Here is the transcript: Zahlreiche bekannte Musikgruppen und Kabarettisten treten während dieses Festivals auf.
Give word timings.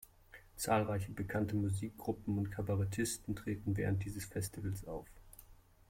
Zahlreiche 0.55 1.11
bekannte 1.11 1.55
Musikgruppen 1.55 2.35
und 2.39 2.49
Kabarettisten 2.49 3.35
treten 3.35 3.77
während 3.77 4.03
dieses 4.03 4.25
Festivals 4.25 4.83
auf. 4.87 5.05